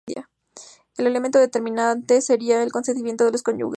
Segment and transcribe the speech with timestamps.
[0.97, 3.69] El elemento determinante sería el consentimiento de los cónyuges.